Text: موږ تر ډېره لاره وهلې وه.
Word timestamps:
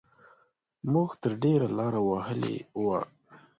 موږ 0.91 1.09
تر 1.21 1.31
ډېره 1.43 1.67
لاره 1.77 1.99
وهلې 2.09 2.57
وه. 2.85 2.99